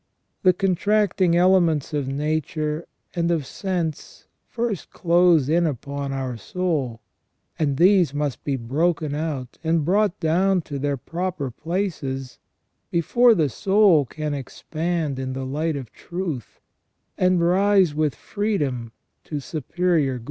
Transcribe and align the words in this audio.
The 0.41 0.51
contracting 0.53 1.35
elements 1.35 1.93
of 1.93 2.07
Nature 2.07 2.87
and 3.13 3.29
of 3.29 3.45
sense 3.45 4.25
first 4.47 4.89
close 4.89 5.47
in 5.47 5.67
upon 5.67 6.11
our 6.11 6.37
soul, 6.37 7.01
and 7.59 7.77
these 7.77 8.11
must 8.11 8.43
be 8.43 8.55
broken 8.55 9.13
out 9.13 9.59
and 9.63 9.85
brought 9.85 10.19
down 10.19 10.63
to 10.63 10.79
their 10.79 10.97
proper 10.97 11.51
places 11.51 12.39
before 12.89 13.35
the 13.35 13.47
soul 13.49 14.03
can 14.05 14.33
expand 14.33 15.19
in 15.19 15.33
the 15.33 15.45
light 15.45 15.75
of 15.75 15.91
truth, 15.91 16.59
and 17.15 17.39
rise 17.39 17.93
with 17.93 18.15
freedom 18.15 18.93
to 19.25 19.39
superior 19.39 20.13
good. 20.17 20.19